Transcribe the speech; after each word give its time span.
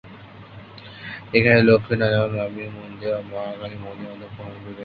এখানে 1.33 1.59
লক্ষ্মীনারায়ণ 1.69 2.31
স্বামী 2.35 2.63
মন্দির 2.77 3.09
এবং 3.11 3.23
মহাকালী 3.31 3.77
মন্দিরের 3.77 4.13
মতো 4.13 4.27
পুরনো 4.27 4.49
মন্দির 4.49 4.65
রয়েছে। 4.65 4.79